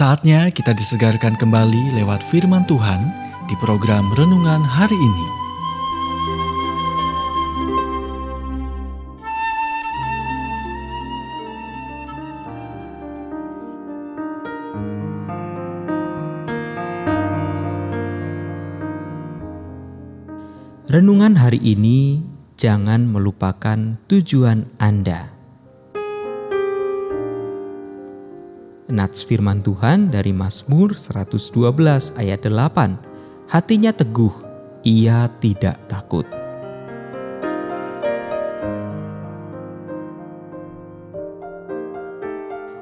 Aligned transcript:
Saatnya 0.00 0.48
kita 0.48 0.72
disegarkan 0.72 1.36
kembali 1.36 1.92
lewat 1.92 2.24
firman 2.24 2.64
Tuhan 2.64 3.12
di 3.44 3.54
program 3.60 4.08
renungan 4.16 4.64
hari 4.64 4.96
ini. 4.96 5.26
Renungan 20.88 21.36
hari 21.36 21.60
ini 21.60 22.24
jangan 22.56 23.04
melupakan 23.04 24.00
tujuan 24.08 24.64
Anda. 24.80 25.39
Nats 28.90 29.22
firman 29.22 29.62
Tuhan 29.62 30.10
dari 30.10 30.34
Mazmur 30.34 30.98
112 30.98 32.18
ayat 32.18 32.42
8. 32.42 33.46
Hatinya 33.46 33.94
teguh, 33.94 34.34
ia 34.82 35.30
tidak 35.38 35.78
takut. 35.86 36.26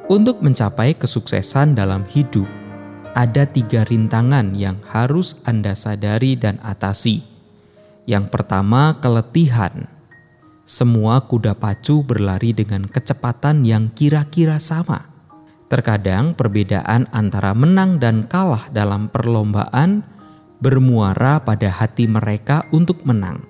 Untuk 0.09 0.41
mencapai 0.41 0.97
kesuksesan 0.97 1.77
dalam 1.77 2.09
hidup, 2.09 2.49
ada 3.13 3.45
tiga 3.45 3.85
rintangan 3.85 4.57
yang 4.57 4.81
harus 4.89 5.37
Anda 5.45 5.77
sadari 5.77 6.33
dan 6.33 6.57
atasi. 6.65 7.21
Yang 8.09 8.33
pertama, 8.33 8.97
keletihan. 9.05 9.85
Semua 10.65 11.21
kuda 11.29 11.57
pacu 11.57 12.01
berlari 12.05 12.57
dengan 12.57 12.89
kecepatan 12.89 13.69
yang 13.69 13.93
kira-kira 13.93 14.57
sama 14.61 15.08
Terkadang 15.69 16.33
perbedaan 16.33 17.05
antara 17.13 17.53
menang 17.53 18.01
dan 18.01 18.25
kalah 18.25 18.73
dalam 18.73 19.13
perlombaan 19.13 20.01
bermuara 20.65 21.45
pada 21.45 21.69
hati 21.69 22.09
mereka 22.09 22.65
untuk 22.73 23.05
menang. 23.05 23.45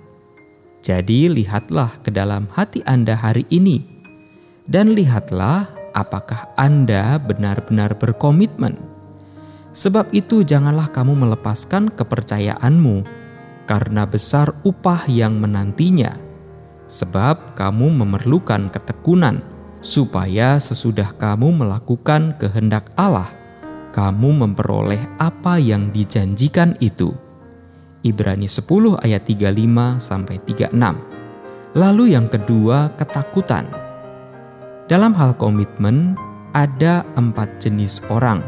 Jadi, 0.83 1.31
lihatlah 1.31 1.95
ke 2.03 2.11
dalam 2.11 2.51
hati 2.51 2.83
Anda 2.83 3.15
hari 3.15 3.47
ini, 3.47 3.87
dan 4.67 4.91
lihatlah 4.91 5.71
apakah 5.95 6.51
Anda 6.59 7.15
benar-benar 7.23 7.95
berkomitmen. 7.95 8.75
Sebab 9.71 10.11
itu, 10.11 10.43
janganlah 10.43 10.91
kamu 10.91 11.15
melepaskan 11.15 11.87
kepercayaanmu, 11.95 13.07
karena 13.63 14.03
besar 14.03 14.51
upah 14.67 15.07
yang 15.07 15.39
menantinya, 15.39 16.11
sebab 16.83 17.55
kamu 17.55 17.95
memerlukan 17.95 18.67
ketekunan 18.75 19.39
supaya 19.79 20.59
sesudah 20.59 21.15
kamu 21.15 21.63
melakukan 21.63 22.35
kehendak 22.35 22.91
Allah, 22.99 23.31
kamu 23.95 24.45
memperoleh 24.45 24.99
apa 25.19 25.57
yang 25.59 25.91
dijanjikan 25.91 26.75
itu. 26.83 27.15
Ibrani 27.99 28.47
10 28.47 28.95
ayat 29.03 29.27
35 29.27 29.99
sampai 29.99 30.35
36. 30.43 31.75
Lalu 31.75 32.15
yang 32.15 32.31
kedua, 32.31 32.95
ketakutan. 32.95 33.67
Dalam 34.89 35.13
hal 35.13 35.35
komitmen, 35.35 36.15
ada 36.55 37.05
empat 37.13 37.61
jenis 37.61 38.01
orang. 38.09 38.41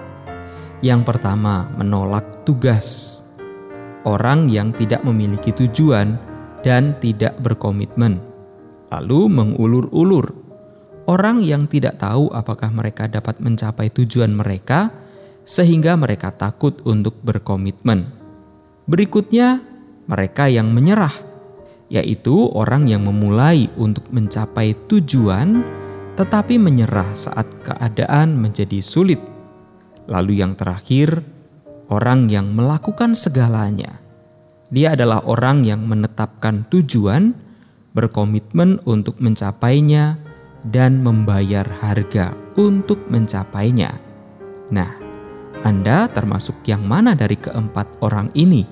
Yang 0.81 1.13
pertama, 1.13 1.69
menolak 1.77 2.47
tugas. 2.47 3.19
Orang 4.01 4.49
yang 4.49 4.73
tidak 4.73 5.05
memiliki 5.05 5.53
tujuan 5.53 6.17
dan 6.65 6.97
tidak 6.97 7.37
berkomitmen. 7.45 8.17
Lalu 8.89 9.29
mengulur-ulur 9.29 10.40
orang 11.11 11.43
yang 11.43 11.67
tidak 11.67 11.99
tahu 11.99 12.31
apakah 12.31 12.71
mereka 12.71 13.11
dapat 13.11 13.43
mencapai 13.43 13.91
tujuan 13.91 14.31
mereka, 14.31 14.87
sehingga 15.43 15.99
mereka 15.99 16.31
takut 16.31 16.79
untuk 16.87 17.19
berkomitmen. 17.19 18.07
Berikutnya, 18.87 19.59
mereka 20.07 20.47
yang 20.47 20.71
menyerah, 20.71 21.13
yaitu 21.91 22.47
orang 22.55 22.87
yang 22.87 23.03
memulai 23.03 23.67
untuk 23.75 24.07
mencapai 24.15 24.71
tujuan, 24.87 25.59
tetapi 26.15 26.55
menyerah 26.55 27.11
saat 27.11 27.51
keadaan 27.67 28.39
menjadi 28.39 28.79
sulit. 28.79 29.19
Lalu, 30.07 30.39
yang 30.39 30.55
terakhir, 30.55 31.19
orang 31.91 32.31
yang 32.31 32.55
melakukan 32.55 33.19
segalanya. 33.19 33.99
Dia 34.71 34.95
adalah 34.95 35.27
orang 35.27 35.67
yang 35.67 35.83
menetapkan 35.83 36.63
tujuan, 36.71 37.35
berkomitmen 37.91 38.79
untuk 38.87 39.19
mencapainya, 39.19 40.30
dan 40.65 41.01
membayar 41.01 41.65
harga 41.65 42.33
untuk 42.57 43.01
mencapainya. 43.09 43.97
Nah, 44.69 44.91
Anda 45.61 46.09
termasuk 46.09 46.65
yang 46.65 46.85
mana 46.85 47.13
dari 47.13 47.37
keempat 47.37 48.01
orang 48.01 48.29
ini? 48.33 48.65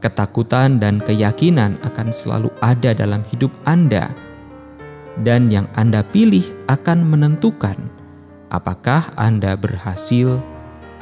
Ketakutan 0.00 0.76
dan 0.76 1.00
keyakinan 1.00 1.80
akan 1.80 2.08
selalu 2.12 2.52
ada 2.60 2.92
dalam 2.92 3.24
hidup 3.24 3.52
Anda, 3.64 4.12
dan 5.20 5.48
yang 5.48 5.64
Anda 5.72 6.04
pilih 6.04 6.44
akan 6.68 7.08
menentukan 7.08 7.76
apakah 8.54 9.10
Anda 9.18 9.58
berhasil 9.58 10.38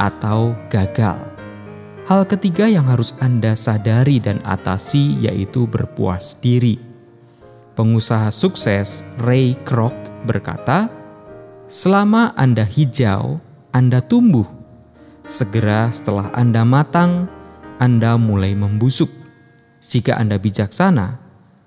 atau 0.01 0.57
gagal. 0.73 1.19
Hal 2.03 2.27
ketiga 2.27 2.67
yang 2.67 2.91
harus 2.91 3.15
Anda 3.23 3.55
sadari 3.55 4.19
dan 4.19 4.43
atasi 4.43 5.23
yaitu 5.23 5.71
berpuas 5.71 6.35
diri. 6.43 6.81
Pengusaha 7.79 8.29
sukses 8.35 9.07
Ray 9.23 9.55
Kroc 9.63 9.95
berkata, 10.25 10.89
"Selama 11.67 12.35
Anda 12.39 12.63
hijau, 12.67 13.43
Anda 13.73 14.05
tumbuh. 14.05 14.47
Segera 15.25 15.89
setelah 15.89 16.29
Anda 16.35 16.67
matang, 16.67 17.31
Anda 17.79 18.21
mulai 18.21 18.55
membusuk. 18.55 19.09
Jika 19.83 20.19
Anda 20.19 20.39
bijaksana, 20.39 21.19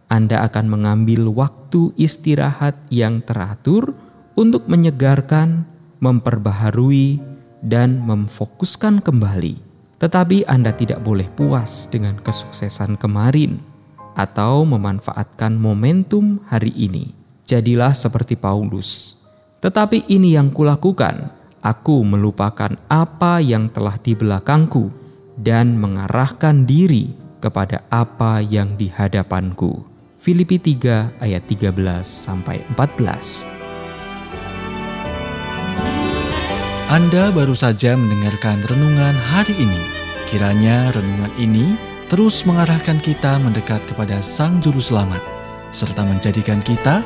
Anda 0.08 0.46
akan 0.46 0.66
mengambil 0.70 1.28
waktu 1.34 1.92
istirahat 1.98 2.78
yang 2.94 3.26
teratur 3.26 3.98
untuk 4.38 4.70
menyegarkan, 4.70 5.66
memperbaharui, 6.00 7.20
dan 7.66 8.06
memfokuskan 8.06 9.02
kembali. 9.02 9.58
Tetapi 9.98 10.46
Anda 10.46 10.76
tidak 10.76 11.02
boleh 11.02 11.26
puas 11.34 11.90
dengan 11.90 12.22
kesuksesan 12.22 13.02
kemarin 13.02 13.58
atau 14.14 14.64
memanfaatkan 14.64 15.58
momentum 15.58 16.40
hari 16.46 16.72
ini." 16.78 17.25
Jadilah 17.46 17.94
seperti 17.94 18.36
Paulus. 18.36 19.22
Tetapi 19.62 20.10
ini 20.12 20.36
yang 20.36 20.52
kulakukan, 20.52 21.32
aku 21.62 22.06
melupakan 22.06 22.74
apa 22.90 23.42
yang 23.42 23.70
telah 23.72 23.98
di 24.02 24.14
belakangku 24.14 24.90
dan 25.38 25.78
mengarahkan 25.78 26.66
diri 26.66 27.14
kepada 27.40 27.86
apa 27.90 28.42
yang 28.42 28.78
di 28.78 28.90
hadapanku. 28.90 29.86
Filipi 30.18 30.58
3 30.58 31.22
ayat 31.22 31.46
13 31.46 32.02
sampai 32.02 32.66
14. 32.74 33.46
Anda 36.90 37.34
baru 37.34 37.54
saja 37.58 37.98
mendengarkan 37.98 38.62
renungan 38.66 39.14
hari 39.34 39.54
ini. 39.58 39.82
Kiranya 40.30 40.90
renungan 40.94 41.34
ini 41.38 41.78
terus 42.10 42.46
mengarahkan 42.46 43.02
kita 43.02 43.38
mendekat 43.42 43.82
kepada 43.90 44.22
Sang 44.22 44.62
Juru 44.62 44.82
Selamat, 44.82 45.22
serta 45.74 46.06
menjadikan 46.06 46.62
kita 46.62 47.06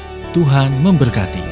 Tuhan 0.31 0.71
memberkati. 0.79 1.50